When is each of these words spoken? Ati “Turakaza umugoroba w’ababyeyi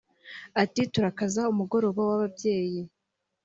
Ati 0.63 0.81
“Turakaza 0.93 1.41
umugoroba 1.51 1.99
w’ababyeyi 2.09 2.81